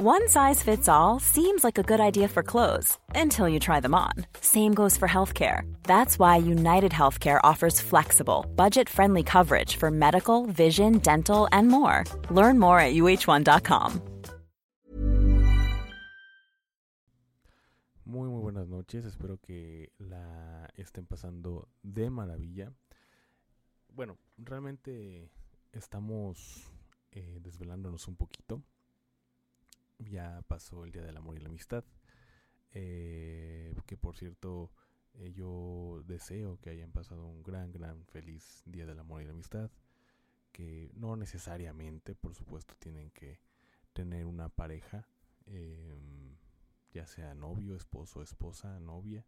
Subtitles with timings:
[0.00, 3.96] One size fits all seems like a good idea for clothes until you try them
[3.96, 4.12] on.
[4.40, 5.62] Same goes for healthcare.
[5.82, 12.04] That's why United Healthcare offers flexible, budget friendly coverage for medical, vision, dental, and more.
[12.30, 14.00] Learn more at uh1.com.
[18.04, 19.04] Muy, muy buenas noches.
[19.04, 22.72] Espero que la estén pasando de maravilla.
[23.88, 25.28] Bueno, realmente
[25.72, 26.70] estamos
[27.10, 28.62] eh, desvelándonos un poquito.
[29.98, 31.84] Ya pasó el Día del Amor y la Amistad.
[32.72, 34.70] Eh, que por cierto,
[35.14, 39.32] eh, yo deseo que hayan pasado un gran, gran, feliz Día del Amor y la
[39.32, 39.70] Amistad.
[40.52, 43.40] Que no necesariamente, por supuesto, tienen que
[43.92, 45.08] tener una pareja,
[45.46, 46.36] em,
[46.92, 49.24] ya sea novio, esposo, esposa, novia,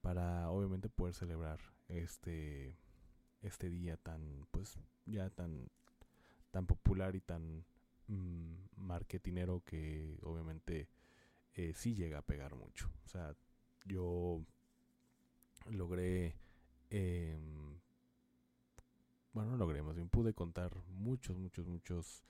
[0.00, 2.76] para obviamente poder celebrar este,
[3.42, 5.70] este día tan, pues, ya tan,
[6.50, 7.64] tan popular y tan
[8.08, 10.88] mmm, marketinero que obviamente
[11.54, 12.90] eh, sí llega a pegar mucho.
[13.04, 13.34] O sea,
[13.86, 14.42] yo
[15.70, 16.34] logré,
[16.90, 17.38] eh,
[19.32, 22.24] bueno, no logré, más bien pude contar muchos, muchos, muchos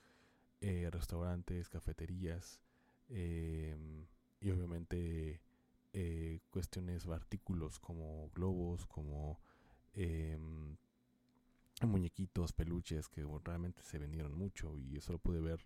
[0.60, 2.60] eh, restaurantes, cafeterías
[3.08, 4.06] em,
[4.40, 5.40] y obviamente
[5.92, 9.40] eh, cuestiones, artículos como globos, como
[9.94, 10.76] em,
[11.88, 15.64] muñequitos, peluches que realmente se vendieron mucho y eso lo pude ver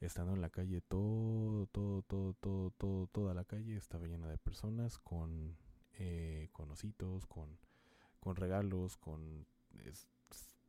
[0.00, 4.38] estando en la calle todo, todo, todo, todo, todo, toda la calle estaba llena de
[4.38, 5.56] personas con,
[5.98, 7.58] eh, con ositos, con,
[8.34, 9.46] regalos, con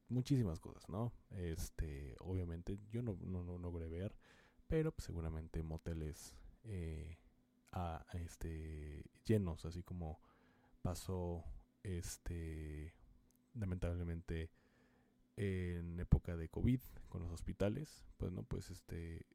[0.09, 1.13] muchísimas cosas, ¿no?
[1.29, 4.15] Este, obviamente yo no, no, logré ver,
[4.67, 7.17] pero pues, seguramente moteles eh,
[7.71, 10.19] a, este, llenos, así como
[10.81, 11.43] pasó
[11.83, 12.93] este
[13.53, 14.49] lamentablemente
[15.37, 19.25] en época de COVID con los hospitales, pues no, pues este,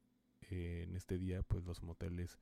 [0.51, 2.39] en este día pues los moteles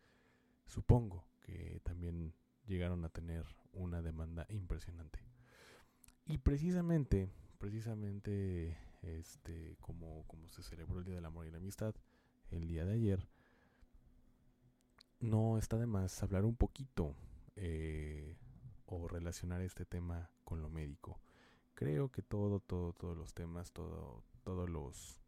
[0.66, 2.34] supongo que también
[2.66, 5.20] llegaron a tener una demanda impresionante.
[6.26, 7.28] Y precisamente,
[7.58, 11.94] precisamente este, como, como se celebró el Día del Amor y la Amistad
[12.50, 13.28] el día de ayer,
[15.20, 17.14] no está de más hablar un poquito
[17.56, 18.36] eh,
[18.86, 21.18] o relacionar este tema con lo médico
[21.74, 25.20] creo que todo, todo, todos los temas, todo, todos los,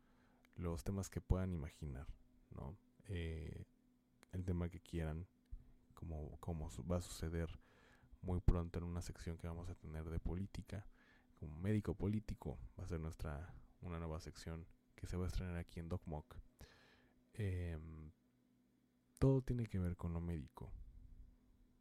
[0.57, 2.07] los temas que puedan imaginar,
[2.51, 2.77] ¿no?
[3.09, 3.65] Eh,
[4.33, 5.27] el tema que quieran,
[5.95, 7.49] como, como va a suceder
[8.23, 10.87] muy pronto en una sección que vamos a tener de política,
[11.39, 15.57] como médico político, va a ser nuestra, una nueva sección que se va a estrenar
[15.57, 16.37] aquí en DocMock.
[17.35, 18.11] Em,
[19.19, 20.71] todo tiene que ver con lo médico,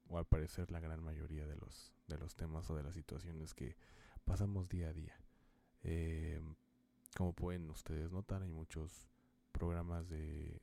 [0.08, 3.54] o al parecer la gran mayoría de los, de los temas o de las situaciones
[3.54, 3.76] que
[4.26, 5.16] pasamos día a día.
[5.84, 6.42] Eh,
[7.16, 9.08] como pueden ustedes notar, hay muchos
[9.52, 10.60] programas de,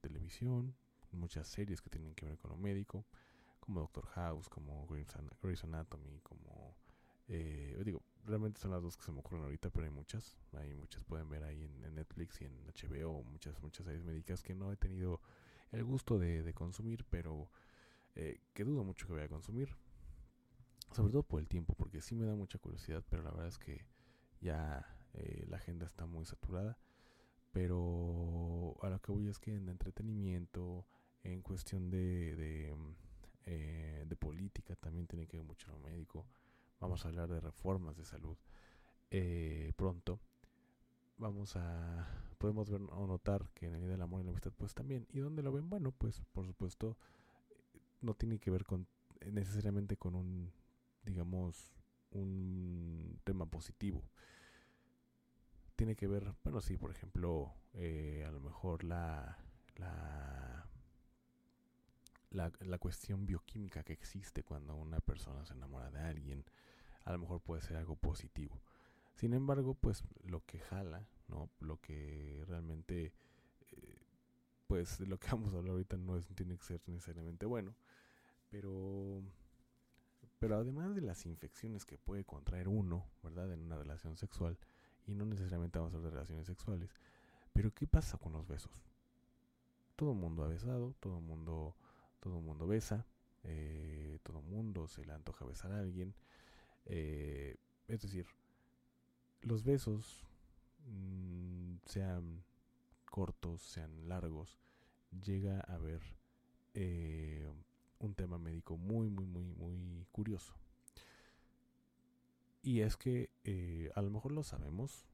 [0.00, 0.76] televisión,
[1.10, 3.04] muchas series que tienen que ver con lo médico,
[3.58, 6.76] como Doctor House, como Grey's Anatomy, como...
[7.26, 10.38] Eh, digo, realmente son las dos que se me ocurren ahorita, pero hay muchas.
[10.52, 14.54] Hay muchas, pueden ver ahí en, Netflix y en HBO, muchas, muchas series médicas que
[14.54, 15.20] no he tenido
[15.72, 17.50] el gusto de, consumir, pero
[18.14, 19.76] eh, que dudo mucho que voy a consumir
[20.92, 23.58] sobre todo por el tiempo, porque sí me da mucha curiosidad, pero la verdad es
[23.58, 23.86] que
[24.40, 26.78] ya eh, la agenda está muy saturada.
[27.52, 30.86] Pero a lo que voy es que en entretenimiento,
[31.24, 32.76] en cuestión de, de,
[33.46, 36.26] eh, de política, también tiene que ver mucho lo médico.
[36.78, 38.36] Vamos a hablar de reformas de salud
[39.10, 40.20] eh, pronto.
[41.18, 42.08] Vamos a.
[42.38, 45.06] Podemos ver o notar que en el Día del Amor y la Amistad, pues también.
[45.12, 45.68] ¿Y dónde lo ven?
[45.68, 46.96] Bueno, pues por supuesto,
[48.00, 48.86] no tiene que ver con
[49.26, 50.50] necesariamente con un
[51.04, 51.72] digamos,
[52.10, 54.02] un tema positivo.
[55.76, 59.38] Tiene que ver, bueno, sí, por ejemplo, eh, a lo mejor la,
[59.76, 60.66] la,
[62.60, 66.44] la, cuestión bioquímica que existe cuando una persona se enamora de alguien,
[67.04, 68.60] a lo mejor puede ser algo positivo.
[69.14, 71.50] Sin embargo, pues lo que jala, ¿no?
[71.60, 73.12] Lo que realmente,
[73.70, 73.98] eh,
[74.66, 77.74] pues lo que vamos a hablar ahorita no es, tiene que ser necesariamente bueno,
[78.50, 79.22] pero
[80.40, 83.52] pero además de las infecciones que puede contraer uno, ¿verdad?
[83.52, 84.58] En una relación sexual,
[85.06, 86.90] y no necesariamente vamos a hablar de relaciones sexuales,
[87.52, 88.72] pero ¿qué pasa con los besos?
[89.96, 91.76] Todo el mundo ha besado, todo el mundo,
[92.20, 93.06] todo mundo besa,
[93.44, 96.14] eh, todo el mundo se le antoja besar a alguien.
[96.86, 98.26] Eh, es decir,
[99.42, 100.24] los besos,
[100.86, 102.42] mm, sean
[103.10, 104.58] cortos, sean largos,
[105.22, 106.00] llega a haber
[106.72, 107.46] eh,
[108.00, 110.54] un tema médico muy, muy, muy, muy curioso.
[112.62, 115.06] Y es que eh, a lo mejor lo sabemos,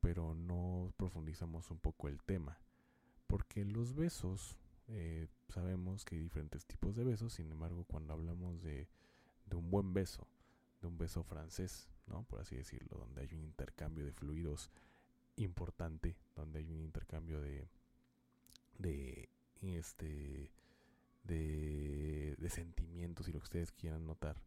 [0.00, 2.58] pero no profundizamos un poco el tema.
[3.26, 8.60] Porque los besos eh, sabemos que hay diferentes tipos de besos, sin embargo, cuando hablamos
[8.62, 8.88] de,
[9.46, 10.26] de un buen beso,
[10.80, 12.24] de un beso francés, ¿no?
[12.24, 14.70] Por así decirlo, donde hay un intercambio de fluidos
[15.36, 17.66] importante, donde hay un intercambio de,
[18.78, 19.28] de
[19.62, 20.50] este
[21.24, 24.40] de, sentimientos y lo que ustedes quieran notar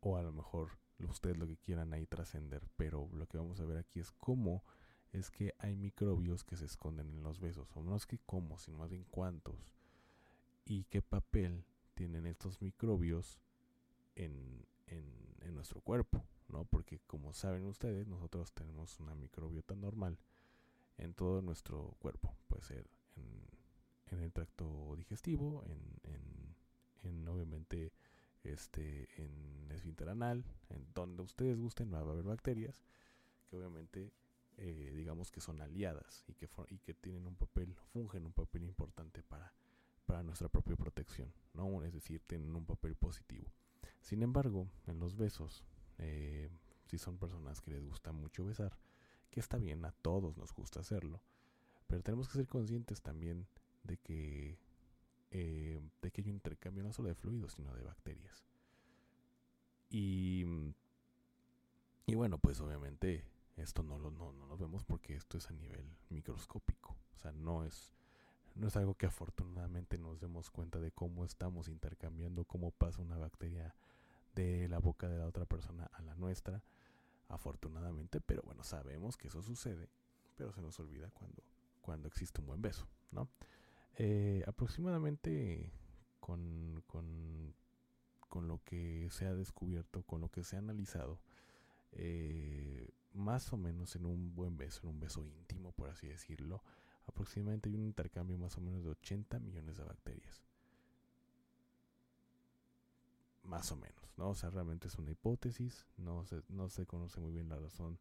[0.00, 0.78] o a lo mejor
[1.08, 4.62] ustedes lo que quieran ahí trascender pero lo que vamos a ver aquí es cómo
[5.12, 8.58] es que hay microbios que se esconden en los besos o no es que cómo
[8.58, 9.68] sino más bien cuántos
[10.64, 11.64] y qué papel
[11.94, 13.40] tienen estos microbios
[14.14, 15.04] en, en,
[15.40, 16.64] en nuestro cuerpo ¿no?
[16.64, 20.18] Porque como saben ustedes, nosotros tenemos una microbiota normal
[20.98, 22.36] en todo nuestro cuerpo.
[22.48, 22.86] Puede ser
[23.16, 23.55] en,
[24.10, 25.80] el tracto digestivo, en,
[27.02, 27.92] en, obviamente
[28.44, 32.82] este en esfínter anal, en donde ustedes gusten va a haber bacterias
[33.46, 34.12] que obviamente
[34.58, 38.64] eh, digamos que son aliadas y que, y que tienen un papel, fungen un papel
[38.64, 39.52] importante para,
[40.06, 41.82] para nuestra propia protección, ¿no?
[41.82, 43.46] es decir, tienen un papel positivo.
[44.00, 45.62] Sin embargo, en los besos,
[45.98, 46.48] eh,
[46.86, 48.78] si son personas que les gusta mucho besar,
[49.30, 51.20] que está bien, a todos nos gusta hacerlo,
[51.86, 53.46] pero tenemos que ser conscientes también
[53.86, 54.58] de que,
[55.30, 58.44] eh, de que hay un intercambio no solo de fluidos, sino de bacterias.
[59.90, 60.44] Y,
[62.06, 63.24] y bueno, pues obviamente
[63.56, 67.32] esto no lo, no, no lo vemos porque esto es a nivel microscópico, o sea,
[67.32, 67.92] no es,
[68.54, 73.16] no es algo que afortunadamente nos demos cuenta de cómo estamos intercambiando, cómo pasa una
[73.16, 73.74] bacteria
[74.34, 76.62] de la boca de la otra persona a la nuestra,
[77.28, 79.88] afortunadamente, pero bueno, sabemos que eso sucede,
[80.36, 81.42] pero se nos olvida cuando,
[81.80, 83.28] cuando existe un buen beso, ¿no?
[83.96, 85.72] Eh, aproximadamente
[86.20, 87.54] con, con,
[88.28, 91.20] con, lo que se ha descubierto, con lo que se ha analizado,
[91.92, 96.62] eh, más o menos en un buen beso, en un beso íntimo, por así decirlo,
[97.06, 100.46] aproximadamente hay un intercambio más o menos de 80 millones de bacterias
[103.46, 104.30] más o menos, ¿no?
[104.30, 107.98] O sea, realmente es una hipótesis, no se, no se conoce muy bien la razón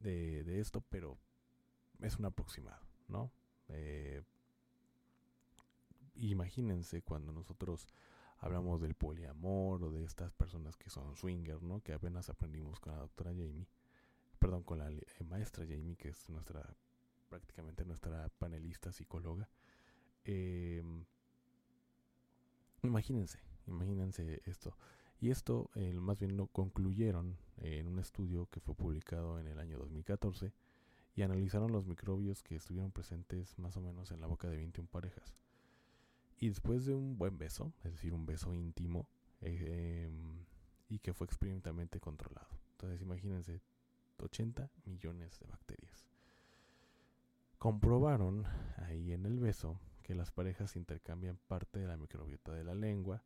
[0.00, 1.18] de, esto, pero
[2.00, 3.30] es un aproximado, ¿no?
[3.68, 4.22] Eh,
[6.16, 7.88] imagínense cuando nosotros
[8.38, 11.80] hablamos del poliamor o de estas personas que son swinger, ¿no?
[11.80, 13.68] Que apenas aprendimos con la doctora Jamie,
[14.38, 16.76] perdón, con la eh, maestra Jamie, que es nuestra,
[17.28, 19.48] prácticamente nuestra panelista psicóloga.
[20.24, 20.82] Eh,
[22.82, 24.76] imagínense, Imagínense esto.
[25.20, 29.58] Y esto eh, más bien lo concluyeron en un estudio que fue publicado en el
[29.58, 30.52] año 2014
[31.14, 34.88] y analizaron los microbios que estuvieron presentes más o menos en la boca de 21
[34.90, 35.34] parejas.
[36.44, 39.08] Y después de un buen beso, es decir, un beso íntimo,
[39.40, 40.44] eh, em,
[40.90, 42.50] y que fue experimentalmente controlado.
[42.72, 43.62] Entonces imagínense,
[44.18, 46.06] 80 millones de bacterias.
[47.56, 48.44] Comprobaron
[48.76, 53.22] ahí en el beso que las parejas intercambian parte de la microbiota de la lengua,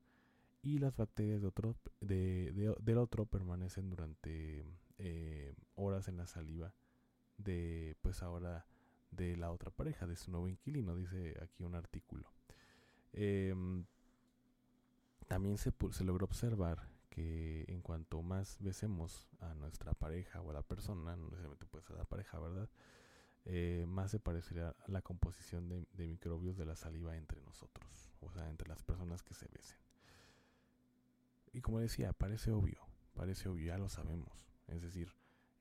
[0.62, 4.64] y las bacterias de otro, de, del otro permanecen durante
[4.98, 6.72] eh, horas en la saliva
[7.36, 8.64] de pues ahora
[9.10, 12.30] de la otra pareja, de su nuevo inquilino, dice aquí un artículo.
[13.12, 13.84] Em,
[15.26, 15.72] también se,
[16.04, 21.24] logró observar que en cuanto más besemos a nuestra pareja o a la persona, no
[21.24, 22.68] necesariamente puede ser la pareja, ¿verdad?
[23.44, 28.30] Eh, más se parecerá la composición de, de microbios de la saliva entre nosotros, o
[28.30, 29.78] sea, entre las personas que se besen.
[31.52, 32.80] Y como decía, parece obvio,
[33.14, 34.52] parece obvio, ya lo sabemos.
[34.66, 35.12] Es decir,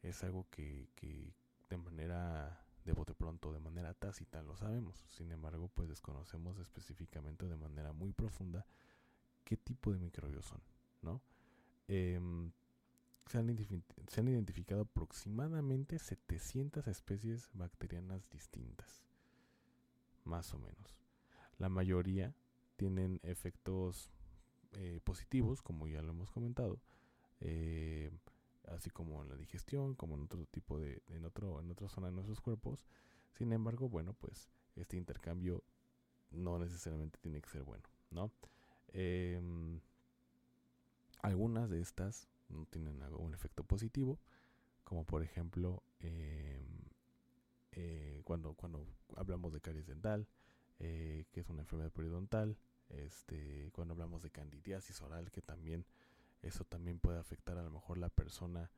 [0.01, 1.33] es algo que, que
[1.69, 5.06] de manera de bote pronto, de manera tácita, lo sabemos.
[5.10, 8.65] Sin embargo, pues desconocemos específicamente de manera muy profunda
[9.44, 10.62] qué tipo de microbios son,
[11.01, 11.22] ¿no?
[11.89, 12.51] Em,
[13.27, 13.56] se, han
[14.08, 19.03] se han identificado aproximadamente 700 especies bacterianas distintas,
[20.24, 20.98] más o menos.
[21.60, 22.34] La mayoría
[22.77, 24.12] tienen efectos
[24.72, 26.79] eh, positivos, como ya lo hemos comentado,
[27.41, 28.12] eh,
[28.67, 32.07] así como en la digestión, como en otro tipo de, en otro, en otra zona
[32.07, 32.86] de nuestros cuerpos.
[33.33, 35.63] Sin embargo, bueno, pues este intercambio
[36.31, 38.31] no necesariamente tiene que ser bueno, ¿no?
[38.89, 39.79] Em,
[41.21, 44.19] algunas de estas no tienen un efecto positivo,
[44.83, 46.65] como por ejemplo em,
[47.74, 50.27] eh, cuando, cuando hablamos de caries dental,
[50.77, 52.55] que es una enfermedad periodontal,
[52.89, 55.86] este, cuando hablamos de candidiasis oral, que también
[56.41, 58.70] eso también puede afectar a lo mejor la persona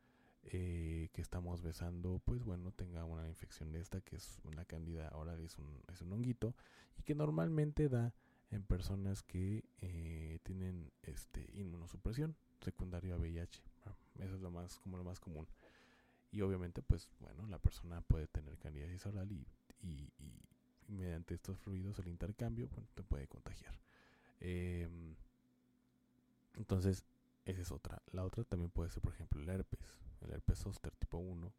[0.43, 5.09] eh, que estamos besando, pues bueno, tenga una infección de esta, que es una candida
[5.13, 6.55] oral, es un, es un honguito,
[6.97, 8.13] y que normalmente da
[8.51, 13.61] en personas que eh, tienen este inmunosupresión secundaria a VIH.
[14.19, 15.47] Eso es lo más, como lo más común.
[16.31, 19.47] Y obviamente, pues bueno, la persona puede tener candidiasis oral y,
[20.87, 23.79] mediante estos fluidos el intercambio te puede contagiar.
[24.39, 25.15] Em,
[26.55, 27.05] entonces,
[27.45, 28.01] esa es otra.
[28.11, 29.79] La otra también puede ser, por ejemplo, el herpes.
[30.21, 31.53] El herpes zóster tipo 1.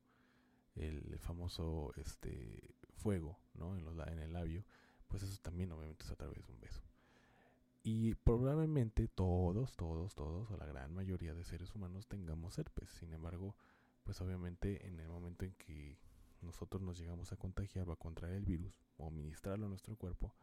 [0.77, 3.77] El, famoso este fuego ¿no?
[3.77, 4.65] en, los, en el labio.
[5.09, 6.83] Pues eso también obviamente es a través de un beso.
[7.83, 12.91] Y probablemente todos, todos, todos, o la gran mayoría de seres humanos tengamos herpes.
[12.91, 13.57] Sin embargo,
[14.05, 15.99] pues obviamente en el momento en que
[16.43, 20.35] nosotros nos llegamos a contagiar o a contraer el virus o administrarlo a nuestro cuerpo,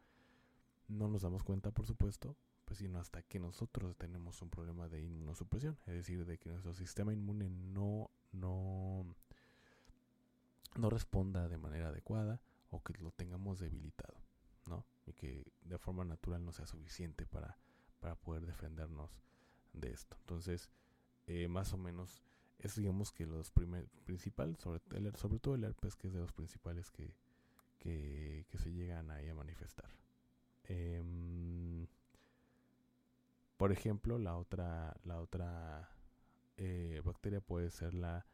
[0.88, 2.36] no nos damos cuenta, por supuesto,
[2.68, 6.74] pues sino hasta que nosotros tenemos un problema de inmunosupresión, es decir, de que nuestro
[6.74, 9.06] sistema inmune no, no,
[10.76, 14.18] no responda de manera adecuada o que lo tengamos debilitado,
[14.66, 14.86] ¿no?
[15.06, 17.58] Y que de forma natural no sea suficiente para,
[18.02, 19.22] para poder defendernos
[19.72, 20.18] de esto.
[20.20, 20.70] Entonces,
[21.28, 22.22] eh, más o menos
[22.60, 24.80] es digamos que los primer, principal, sobre,
[25.40, 27.16] todo el herpes, que es de los principales que,
[27.80, 29.90] que, se llegan ahí a manifestar.
[30.64, 31.77] Em,
[33.58, 35.90] por ejemplo, la otra, la otra
[36.58, 38.26] eh, bacteria puede ser la,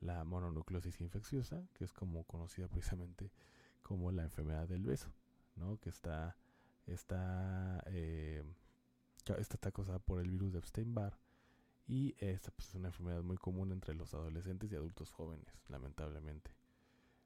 [0.00, 3.32] mononucleosis infecciosa, que es como conocida precisamente
[3.82, 5.12] como la enfermedad del beso,
[5.56, 5.78] ¿no?
[5.78, 6.36] Que está,
[6.86, 8.44] está, eh,
[9.38, 11.18] está causada por el virus de Epstein-Barr
[11.88, 16.52] y esta pues, es una enfermedad muy común entre los adolescentes y adultos jóvenes, lamentablemente.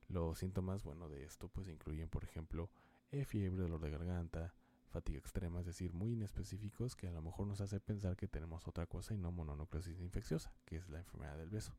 [0.08, 2.70] Los síntomas, bueno, de esto pues incluyen, por ejemplo,
[3.10, 4.54] eh, fiebre, dolor de garganta,
[4.92, 8.68] fatiga extrema, es decir, muy inespecíficos que a lo mejor nos hace pensar que tenemos
[8.68, 11.74] otra cosa y no mononucleosis infecciosa, que es la enfermedad del beso.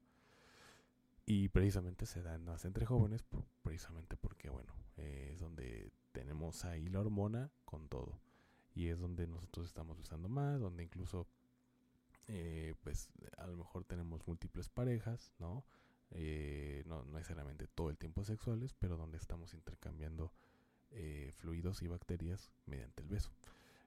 [1.26, 3.24] Y precisamente se dan más entre jóvenes,
[3.62, 8.20] precisamente porque, bueno, eh, es donde tenemos ahí la hormona con todo.
[8.76, 11.28] Y es donde nosotros estamos usando más, donde incluso
[12.28, 15.64] eh, pues a lo mejor tenemos múltiples parejas, ¿no?
[16.12, 20.32] Eh, no, necesariamente todo el tiempo sexuales, pero donde estamos intercambiando
[20.94, 23.32] eh, fluidos y bacterias mediante el beso.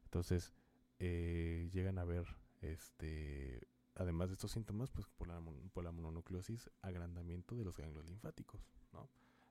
[0.05, 0.53] Entonces,
[0.99, 2.25] llegan a ver,
[2.63, 5.41] este, además de estos síntomas, pues por la,
[5.73, 8.61] por la mononucleosis, agrandamiento de los ganglios linfáticos,
[8.93, 9.09] ¿no?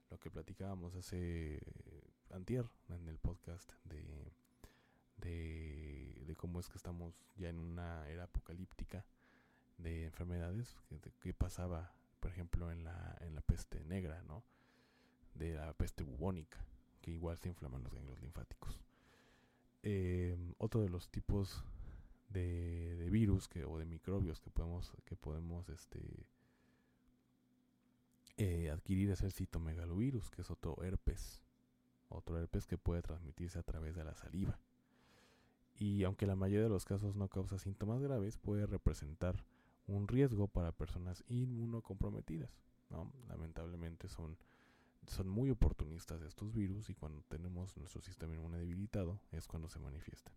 [0.10, 1.60] Lo que platicábamos hace
[2.32, 4.32] antier en el podcast de
[5.18, 9.06] de, cómo es que estamos ya en una era apocalíptica
[9.78, 10.76] de enfermedades
[11.22, 14.44] que, pasaba, por ejemplo, en la, en la peste negra, ¿no?
[15.34, 16.58] De la peste bubónica,
[17.06, 18.82] que igual se inflaman los ganglios linfáticos.
[19.84, 21.64] Em, otro de los tipos
[22.30, 26.26] de, virus que, o de microbios que podemos, que podemos este,
[28.38, 31.44] eh, adquirir es el citomegalovirus, que es otro herpes.
[32.10, 34.60] Otro herpes que puede transmitirse a través de la saliva
[35.78, 39.46] y aunque la mayoría de los casos no causa síntomas graves, puede representar
[39.88, 42.50] un riesgo para personas inmunocomprometidas.
[42.90, 43.12] ¿no?
[43.28, 44.38] Lamentablemente son,
[45.08, 49.80] son muy oportunistas estos virus y cuando tenemos nuestro sistema inmune debilitado es cuando se
[49.80, 50.34] manifiestan.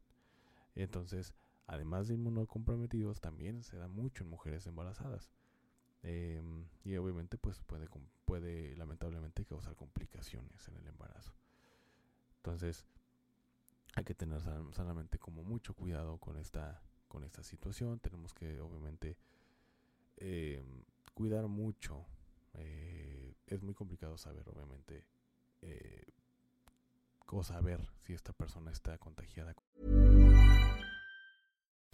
[0.74, 1.34] Entonces,
[1.66, 5.30] además de inmunocomprometidos, también se da mucho en mujeres embarazadas.
[6.02, 7.88] Em, y obviamente pues puede,
[8.24, 11.34] puede lamentablemente causar complicaciones en el embarazo.
[12.36, 12.86] Entonces,
[13.94, 14.40] hay que tener
[14.72, 17.98] solamente como mucho cuidado con esta, con esta situación.
[17.98, 19.16] Tenemos que obviamente
[20.18, 20.62] eh,
[21.14, 22.06] cuidar mucho.
[22.58, 25.04] Eh, es muy complicado saber obviamente
[25.62, 26.04] eh,
[27.30, 29.54] o saber si esta persona está contagiada.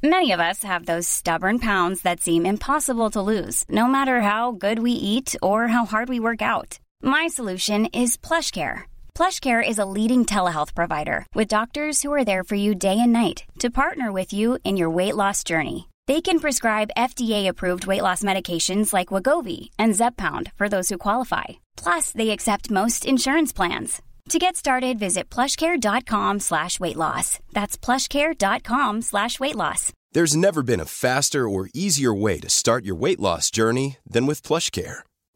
[0.02, 4.52] Many of us have those stubborn pounds that seem impossible to lose, no matter how
[4.52, 6.78] good we eat or how hard we work out.
[7.02, 8.83] My solution is PlushCare.
[9.14, 13.12] PlushCare is a leading telehealth provider with doctors who are there for you day and
[13.12, 15.88] night to partner with you in your weight loss journey.
[16.06, 21.44] They can prescribe FDA-approved weight loss medications like Wagovi and Zepbound for those who qualify.
[21.76, 24.02] Plus, they accept most insurance plans.
[24.30, 27.38] To get started, visit plushcare.com slash weight loss.
[27.52, 29.92] That's plushcare.com slash weight loss.
[30.12, 34.26] There's never been a faster or easier way to start your weight loss journey than
[34.26, 35.02] with PlushCare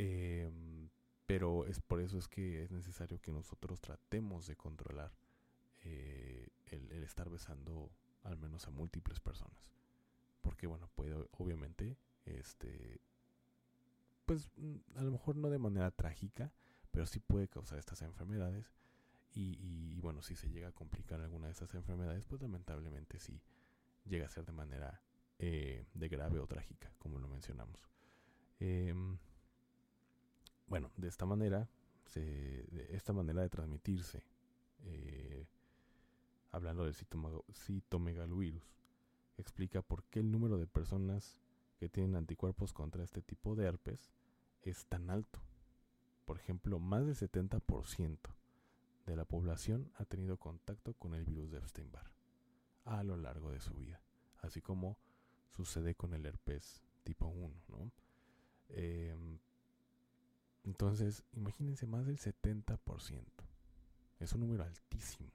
[0.00, 0.90] Em,
[1.26, 5.12] pero es por eso es que es necesario que nosotros tratemos de controlar
[5.82, 7.90] eh, el, estar besando
[8.22, 9.72] al menos a múltiples personas.
[10.40, 13.00] Porque bueno, puede obviamente, este,
[14.24, 14.52] pues
[14.94, 16.52] a lo mejor no de manera trágica,
[16.92, 18.72] pero sí puede causar estas enfermedades.
[19.34, 23.40] Y, bueno, si se llega a complicar alguna de estas enfermedades, pues lamentablemente sí
[24.04, 25.00] llega a ser de manera
[25.38, 27.88] eh, de grave o trágica, como lo mencionamos.
[28.58, 29.18] Em,
[30.68, 31.68] bueno, de esta manera,
[32.14, 34.22] de esta manera de transmitirse,
[34.84, 35.46] eh,
[36.50, 38.62] hablando del citomegalovirus,
[39.36, 41.38] explica por qué el número de personas
[41.78, 44.12] que tienen anticuerpos contra este tipo de herpes
[44.62, 45.40] es tan alto.
[46.24, 48.18] Por ejemplo, más del 70%
[49.06, 52.12] de la población ha tenido contacto con el virus de Epstein-Barr
[52.84, 54.00] a lo largo de su vida,
[54.40, 54.98] así como
[55.50, 57.90] sucede con el herpes tipo 1, ¿no?
[58.70, 59.38] Em,
[60.64, 63.24] entonces, imagínense más del 70%.
[64.20, 65.30] Es un número altísimo.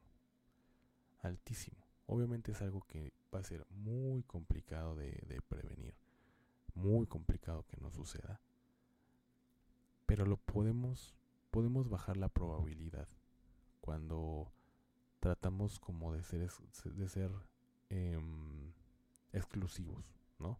[1.21, 1.77] Altísimo.
[2.05, 5.95] Obviamente es algo que va a ser muy complicado de, prevenir.
[6.75, 8.41] Muy complicado que no suceda.
[10.05, 11.15] Pero lo podemos,
[11.49, 13.07] podemos bajar la probabilidad
[13.79, 14.51] cuando
[15.19, 16.49] tratamos como de ser,
[16.85, 17.31] de ser
[17.89, 18.73] em,
[19.31, 20.59] exclusivos, ¿no?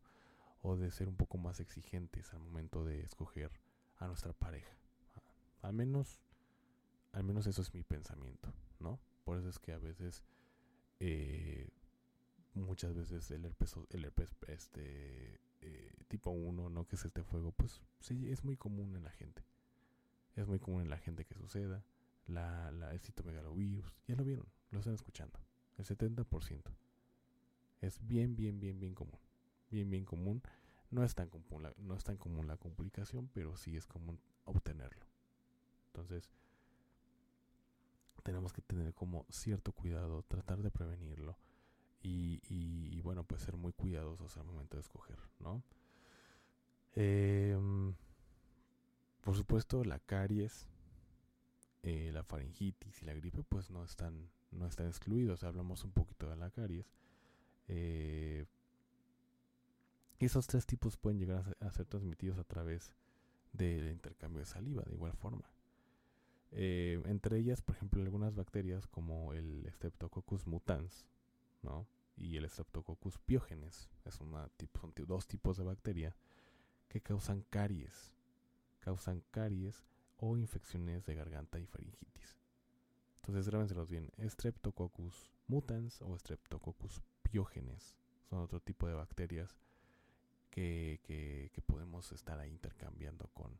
[0.61, 3.51] O de ser un poco más exigentes al momento de escoger
[4.03, 4.75] a nuestra pareja.
[5.61, 6.19] Al menos,
[7.13, 8.99] al menos eso es mi pensamiento, ¿no?
[9.23, 10.23] Por eso es que a veces
[10.99, 11.69] eh,
[12.53, 16.85] muchas veces el herpes, el herpes este, eh, tipo 1, ¿no?
[16.85, 19.43] que es este fuego, pues sí, es muy común en la gente.
[20.35, 21.83] Es muy común en la gente que suceda.
[22.27, 25.39] La, la, el citomegalovirus, ya lo vieron, lo están escuchando.
[25.77, 26.61] El 70%.
[27.81, 29.19] Es bien, bien, bien, bien común.
[29.69, 30.41] Bien, bien común.
[30.93, 31.97] No es tan común la, no
[32.43, 35.07] la complicación, pero sí es común obtenerlo.
[35.87, 36.29] Entonces,
[38.21, 41.35] tenemos que tener como cierto cuidado, tratar de prevenirlo
[42.03, 45.63] y, y, bueno, pues ser muy cuidadosos al momento de escoger, ¿no?
[46.93, 47.95] Em,
[49.21, 50.67] por supuesto, la caries,
[51.81, 55.43] eh, la faringitis y la gripe, pues no están, no están excluidos.
[55.43, 56.93] Hablamos un poquito de la caries.
[57.67, 58.45] Eh,
[60.19, 62.93] esos tres tipos pueden llegar a ser transmitidos a través
[63.51, 65.49] del intercambio de saliva, de igual forma.
[66.51, 71.05] Eh, entre ellas, por ejemplo, algunas bacterias como el Streptococcus mutans,
[71.61, 71.87] ¿no?
[72.15, 76.15] Y el Streptococcus pyogenes, es una tipo, son dos tipos de bacteria
[76.87, 78.13] que causan caries,
[78.79, 79.83] causan caries
[80.17, 82.37] o infecciones de garganta y faringitis.
[83.15, 87.95] Entonces, grábenselos bien, Streptococcus mutans o Streptococcus pyogenes
[88.29, 89.57] son otro tipo de bacterias
[90.53, 93.57] que, podemos estar ahí intercambiando con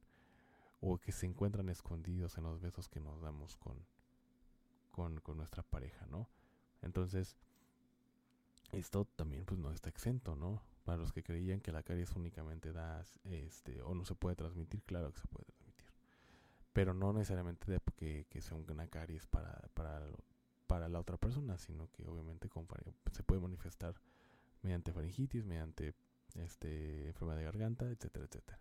[0.82, 3.78] o que se encuentran escondidos en los besos que nos damos con,
[4.92, 6.28] con, nuestra pareja, ¿no?
[6.82, 7.38] Entonces,
[8.74, 10.62] esto también pues no está exento, ¿no?
[10.84, 14.84] Para los que creían que la caries únicamente da, este, o no se puede transmitir,
[14.84, 15.88] claro que se puede transmitir.
[16.74, 20.06] Pero no necesariamente de que, que sea una caries para, para,
[20.68, 22.68] para la otra persona, sino que obviamente con,
[23.12, 23.96] se puede manifestar
[24.62, 25.96] mediante faringitis, mediante
[26.36, 28.60] este, enfermedad de garganta, etcétera, etcétera.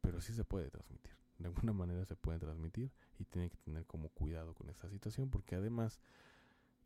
[0.00, 3.86] Pero sí se puede transmitir de alguna manera se pueden transmitir y tiene que tener
[3.86, 6.00] como cuidado con esta situación porque además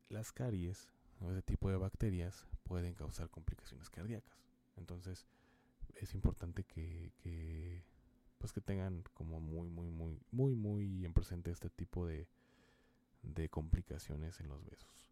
[0.08, 0.88] las caries
[1.20, 4.38] o ese tipo de bacterias pueden causar complicaciones cardíacas.
[4.76, 5.26] Entonces
[5.96, 7.82] es importante que, que
[8.38, 12.28] pues que tengan como muy muy muy muy muy en presente este tipo de,
[13.22, 15.10] de complicaciones en los besos.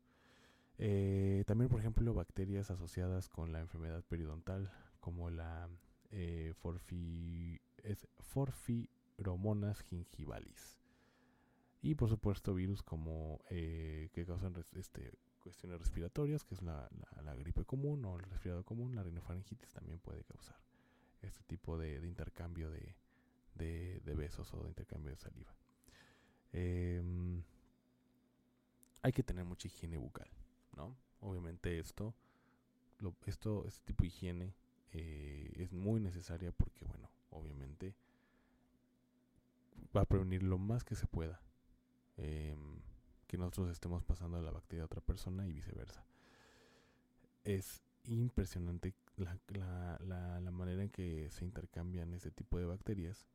[0.78, 4.70] Eh, también, por ejemplo, bacterias asociadas con la enfermedad periodontal,
[5.02, 5.68] como la
[6.10, 8.88] eh, forfi, es forfi,
[9.18, 10.78] Romonas gingivalis.
[11.82, 16.88] Y por supuesto virus como eh, que causan este, cuestiones respiratorias, que es la,
[17.36, 20.56] gripe común o el resfriado común, la rinofaringitis también puede causar
[21.20, 22.94] este tipo de, intercambio de,
[23.56, 25.54] de, besos o de intercambio de saliva.
[26.52, 27.42] Em,
[29.02, 30.30] hay que tener mucha higiene bucal,
[30.76, 30.96] ¿no?
[31.20, 32.14] Obviamente esto,
[33.26, 34.54] esto este tipo de higiene
[34.92, 37.94] eh, es muy necesaria porque, bueno, obviamente
[39.96, 41.40] va a prevenir lo más que se pueda
[42.16, 42.80] em,
[43.26, 46.04] que nosotros estemos pasando la bacteria a otra persona y viceversa.
[47.44, 53.26] Es impresionante la, la, la, manera en que se intercambian este tipo de bacterias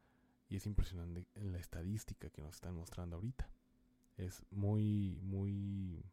[0.50, 3.50] y es impresionante la estadística que nos están mostrando ahorita.
[4.18, 6.04] Es muy, muy,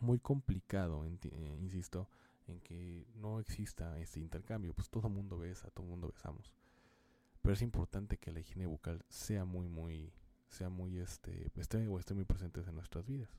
[0.00, 2.08] muy complicado, eh, insisto,
[2.48, 4.74] en que no exista este intercambio.
[4.74, 6.52] Pues todo mundo besa, todo mundo besamos.
[7.40, 10.12] Pero es importante que la higiene bucal sea muy, muy,
[10.48, 13.36] sea muy, este, esté muy presente en nuestras vidas.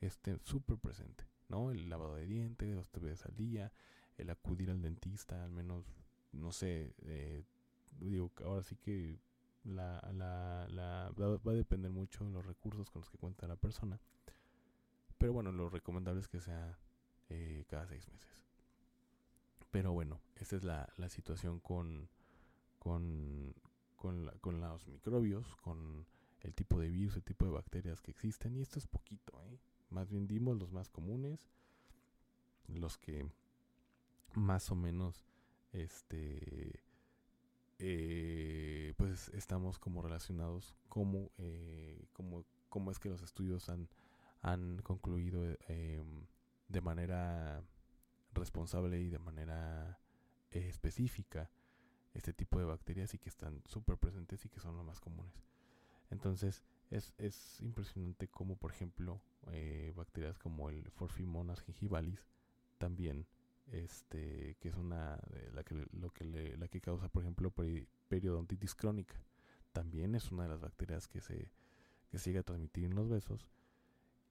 [0.00, 1.70] Esté súper presente, ¿no?
[1.70, 3.72] El lavado de dientes, dos veces al día,
[4.18, 5.84] el acudir al dentista, al menos,
[6.32, 7.44] no sé, eh,
[7.98, 9.18] digo, ahora sí que
[9.64, 13.56] la, la, la, va, a depender mucho de los recursos con los que cuenta la
[13.56, 13.98] persona.
[15.18, 16.78] Pero bueno, lo recomendable es que sea
[17.28, 18.44] eh, cada seis meses.
[19.70, 22.08] Pero bueno, esta es la, la situación con,
[22.78, 23.54] con,
[23.96, 26.06] con, con, los microbios, con
[26.42, 28.56] el tipo de virus, el tipo de bacterias que existen.
[28.56, 29.58] Y esto es poquito, ¿eh?
[29.90, 31.48] Más bien dimos los más comunes,
[32.68, 33.26] los que
[34.34, 35.24] más o menos
[35.72, 36.84] este
[37.78, 43.88] eh, pues estamos como relacionados como, eh, como, es que los estudios han,
[44.40, 46.02] han concluido eh,
[46.74, 47.62] de manera
[48.32, 50.00] responsable y de manera
[50.50, 51.48] específica
[52.14, 55.32] este tipo de bacterias y que están súper presentes y que son los más comunes.
[56.10, 59.20] Entonces es, es impresionante como por ejemplo
[59.94, 62.26] bacterias como el Forfimonas gingivalis
[62.78, 63.26] también
[63.70, 65.18] este que es una
[65.52, 67.52] la que lo que le, la que causa por ejemplo
[68.08, 69.14] periodontitis crónica
[69.72, 71.50] también es una de las bacterias que se
[72.10, 73.46] que sigue a transmitir en los besos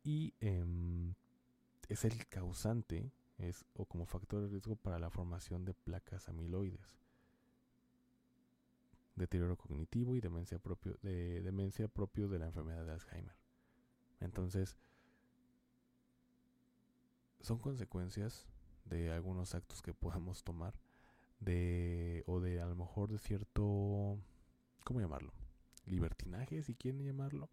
[0.04, 1.14] y em,
[1.94, 6.98] es el causante es o como factor de riesgo para la formación de placas amiloides.
[9.16, 13.36] Deterioro cognitivo y demencia propio de demencia propio de la enfermedad de Alzheimer.
[14.20, 14.76] Entonces
[17.42, 18.48] son consecuencias
[18.86, 20.74] de algunos actos que podamos tomar
[21.40, 24.18] de o de a lo mejor de cierto
[24.84, 25.32] cómo llamarlo
[25.86, 27.50] libertinaje si quieren llamarlo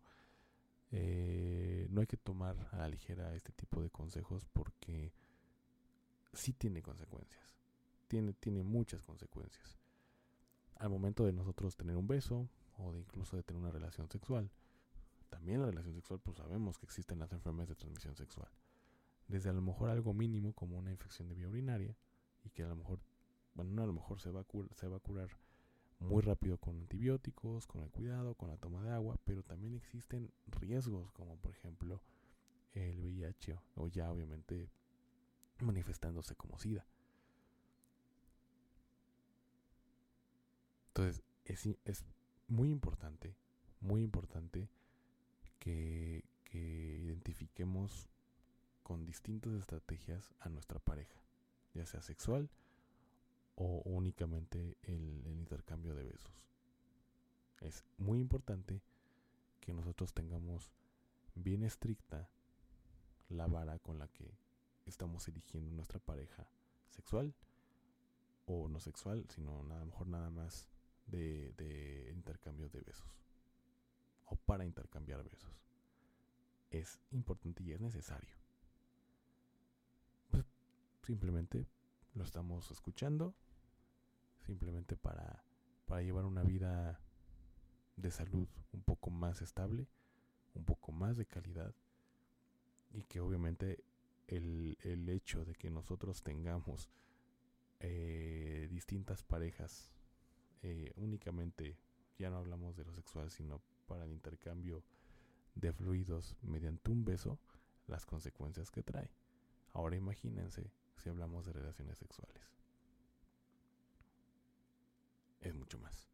[0.91, 5.13] eh, no hay que tomar a la ligera este tipo de consejos porque
[6.33, 7.57] sí tiene consecuencias
[8.09, 9.79] tiene tiene muchas consecuencias.
[10.77, 12.49] Al momento de nosotros tener un beso
[12.79, 14.51] o de incluso de tener una relación sexual
[15.31, 18.51] también la relación sexual pues sabemos que existen las enfermedades de transmisión sexual.
[19.29, 21.97] Desde a lo mejor algo mínimo como una infección de vía urinaria
[22.43, 22.99] y que a lo mejor,
[23.55, 25.31] bueno, no a lo mejor se va a, se va a curar
[26.01, 30.33] muy rápido con antibióticos, con el cuidado, con la toma de agua, pero también existen
[30.47, 32.01] riesgos como por ejemplo
[32.73, 34.71] el VIH o ya obviamente
[35.61, 36.87] manifestándose como SIDA.
[40.89, 42.05] Entonces es, es
[42.49, 43.37] muy importante,
[43.81, 44.69] muy importante
[45.59, 48.09] que, que identifiquemos
[48.83, 51.23] con distintas estrategias a nuestra pareja,
[51.75, 52.51] ya sea sexual
[53.63, 56.33] o únicamente el, intercambio de besos.
[57.61, 58.81] Es muy importante
[59.61, 60.73] que nosotros tengamos
[61.35, 62.31] bien estricta
[63.29, 64.33] la vara con la que
[64.87, 66.49] estamos eligiendo nuestra pareja
[66.89, 67.35] sexual
[68.47, 70.71] o no sexual, sino a lo mejor nada más
[71.07, 73.15] de, de intercambio de besos
[74.25, 75.61] o para intercambiar besos.
[76.71, 78.35] Es importante y es necesario.
[81.03, 81.67] Simplemente
[82.15, 83.35] lo estamos escuchando.
[84.41, 85.45] Simplemente para,
[85.87, 87.01] para llevar una vida
[87.97, 89.87] de salud un poco más estable,
[90.55, 91.75] un poco más de calidad.
[92.93, 93.85] Y que obviamente
[94.27, 96.89] el, el hecho de que nosotros tengamos
[97.81, 99.91] eh, distintas parejas,
[100.63, 101.77] eh, únicamente,
[102.19, 104.85] ya no hablamos de lo sexual, sino para el intercambio
[105.55, 107.39] de fluidos mediante un beso,
[107.87, 109.11] las consecuencias que trae.
[109.73, 112.60] Ahora imagínense si hablamos de relaciones sexuales.
[115.41, 116.09] Es mucho más.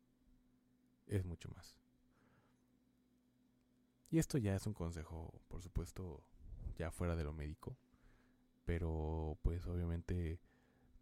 [1.07, 1.77] Es mucho más.
[4.11, 6.23] Y esto ya es un consejo, por supuesto,
[6.77, 7.77] ya fuera de lo médico.
[8.65, 10.41] Pero pues obviamente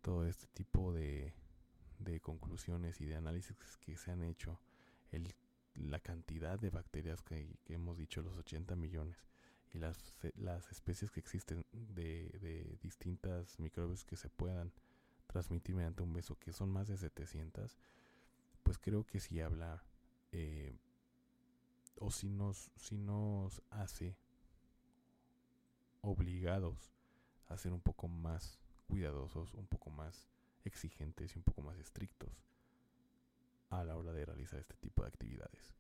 [0.03, 1.35] todo este tipo de,
[1.99, 4.61] de conclusiones y de análisis que se han hecho,
[5.13, 5.35] el,
[5.75, 9.17] la cantidad de bacterias que, que hemos dicho, los 80 millones,
[9.73, 14.73] y las, las especies que existen de, de distintas microbios que se puedan
[15.27, 17.77] transmitir mediante un beso, que son más de 700,
[18.65, 19.85] pues creo que si habla
[20.33, 20.77] eh,
[22.01, 24.17] o si nos, si nos hace
[26.01, 26.93] obligados
[27.47, 30.29] a ser un poco más cuidadosos, un poco más
[30.65, 32.43] exigentes y un poco más estrictos
[33.71, 35.73] a la hora de realizar este tipo de actividades.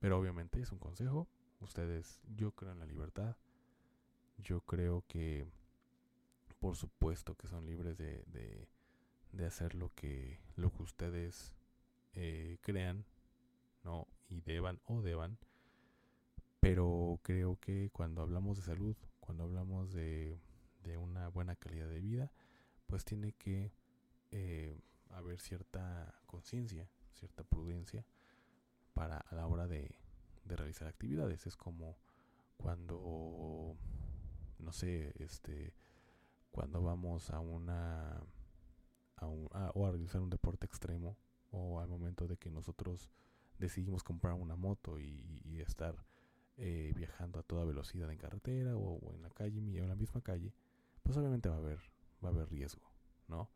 [0.00, 1.28] Pero obviamente es un consejo,
[1.62, 3.36] Ustedes, yo creo en la libertad.
[4.38, 5.46] Yo creo que,
[6.58, 8.68] por supuesto, que son libres de, de,
[9.40, 11.54] hacer lo que, lo que ustedes
[12.14, 13.04] eh, crean,
[13.84, 14.06] ¿no?
[14.28, 15.38] Y deban o deban.
[16.60, 20.38] Pero creo que cuando hablamos de salud, cuando hablamos de,
[20.84, 22.32] de una buena calidad de vida,
[22.86, 23.72] pues tiene que
[24.30, 24.78] eh,
[25.10, 28.04] haber cierta conciencia, cierta prudencia
[28.94, 29.94] para a la hora de,
[30.44, 31.46] de realizar actividades.
[31.46, 31.96] Es como
[32.56, 33.76] cuando,
[34.58, 35.74] no sé, este,
[36.50, 38.22] cuando vamos a una,
[39.26, 41.16] o a realizar un deporte extremo
[41.52, 43.10] o al momento de que nosotros
[43.58, 45.94] decidimos comprar una moto y, estar
[46.56, 50.20] eh, viajando a toda velocidad en carretera o, en la calle o en la misma
[50.20, 50.52] calle,
[51.04, 51.78] pues obviamente va a haber,
[52.24, 52.82] va a haber riesgo,
[53.28, 53.48] ¿no?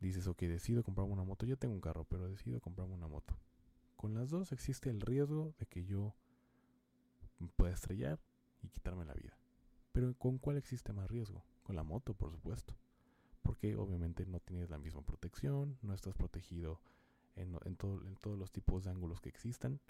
[0.00, 3.36] Dices, ok, decido comprarme una moto, yo tengo un carro, pero decido comprarme una moto.
[3.96, 6.14] Con las dos existe el riesgo de que yo
[7.56, 8.20] pueda estrellar
[8.62, 9.36] y quitarme la vida.
[9.92, 11.42] Pero ¿con cuál existe más riesgo?
[11.62, 12.76] Con la moto, por supuesto.
[13.48, 16.82] Porque obviamente no tienes la misma protección, no estás protegido
[17.34, 19.80] en, en todos los tipos de ángulos que existan.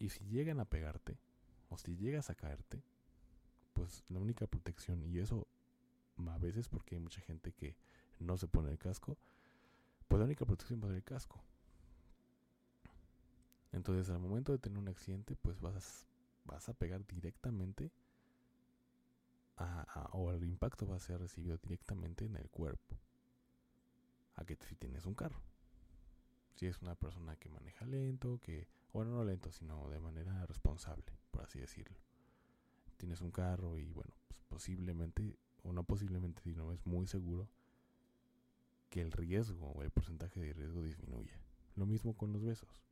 [0.00, 1.16] Y si llegan a pegarte,
[1.68, 2.82] o si llegas a caerte,
[3.72, 5.46] pues la única protección, y eso
[6.26, 7.76] a veces porque hay mucha gente que
[8.18, 9.16] no se pone el casco,
[10.08, 11.40] pues la única protección va a ser el casco.
[13.70, 16.04] Entonces al momento de tener un accidente, pues vas,
[16.44, 17.92] vas a pegar directamente
[20.12, 22.96] o el impacto va a ser recibido directamente en el cuerpo.
[24.34, 25.40] A que si tienes un carro.
[26.56, 31.04] Si es una persona que maneja lento, que, bueno, no lento, sino de manera responsable,
[31.30, 31.98] por así decirlo.
[32.96, 37.48] Tienes un carro y bueno, pues posiblemente, o no posiblemente, sino es muy seguro
[38.88, 41.38] que el riesgo o el porcentaje de riesgo disminuya.
[41.74, 42.82] Lo mismo con los besos.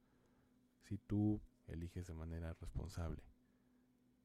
[0.82, 3.22] Si tú eliges de manera responsable,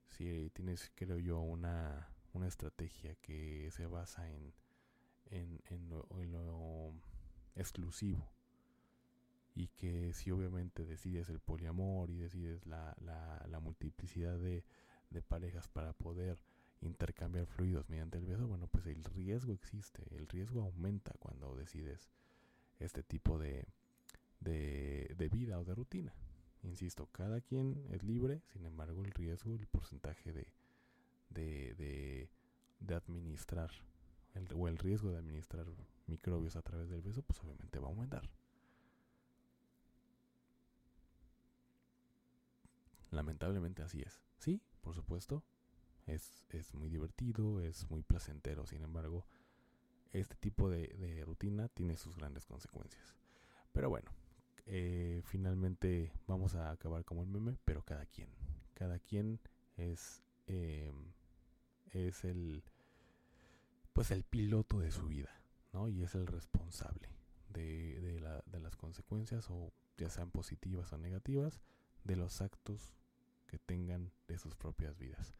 [0.10, 4.53] si tienes, creo yo, una una estrategia que se basa en,
[5.31, 6.93] en, lo,
[7.55, 8.25] exclusivo
[9.55, 14.63] y que si obviamente decides el poliamor y decides la, la, multiplicidad de,
[15.09, 16.41] de, parejas para poder
[16.81, 22.09] intercambiar fluidos mediante el beso, bueno, pues el riesgo existe, el riesgo aumenta cuando decides
[22.79, 23.67] este tipo de,
[24.39, 26.13] de, de vida o de rutina.
[26.63, 30.47] Insisto, cada quien es libre, sin embargo el riesgo, el porcentaje de,
[31.29, 32.29] de,
[32.79, 33.71] de, administrar
[34.33, 35.65] el, o el riesgo de administrar
[36.07, 38.29] microbios a través del beso, pues obviamente va a aumentar.
[43.11, 44.21] Lamentablemente así es.
[44.37, 45.43] Sí, por supuesto,
[46.05, 49.25] es, es muy divertido, es muy placentero, sin embargo,
[50.11, 53.15] este tipo de, de rutina tiene sus grandes consecuencias.
[53.71, 54.11] Pero bueno,
[54.65, 58.29] eh, finalmente vamos a acabar como el meme, pero cada quien.
[58.75, 59.39] Cada quien
[59.77, 60.91] es eh,
[61.93, 62.63] es el
[63.93, 65.41] pues el piloto de su vida,
[65.73, 65.89] ¿no?
[65.89, 67.10] Y es el responsable
[67.49, 67.99] de,
[68.45, 71.60] de, las consecuencias, o ya sean positivas o negativas,
[72.04, 72.93] de los actos
[73.47, 75.36] que tengan de sus propias vidas.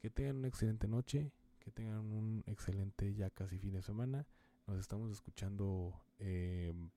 [0.00, 4.26] Que tengan una excelente noche, que tengan un excelente ya casi fin de semana.
[4.66, 6.90] Nos estamos escuchando em,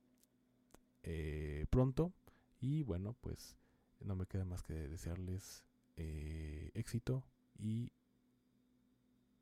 [1.02, 2.12] eh, pronto
[2.60, 3.56] y bueno, pues
[4.00, 5.64] no me queda más que desearles
[5.96, 7.24] eh, éxito
[7.58, 7.92] y